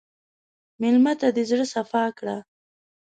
مېلمه 0.81 1.13
ته 1.19 1.27
د 1.35 1.37
زړه 1.49 1.65
صفا 1.73 2.05
کړه. 2.17 2.37